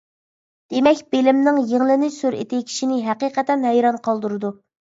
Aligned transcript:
دېمەك، 0.73 1.03
بىلىمنىڭ 1.15 1.59
يېڭىلىنىش 1.73 2.17
سۈرئىتى 2.23 2.63
كىشىنى 2.73 2.99
ھەقىقەتەن 3.13 3.71
ھەيران 3.71 4.05
قالدۇرىدۇ. 4.11 4.57